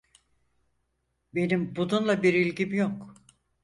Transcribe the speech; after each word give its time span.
Benim 1.35 1.75
bununla 1.75 2.23
bir 2.23 2.33
ilgim 2.33 2.73
yok. 2.73 3.15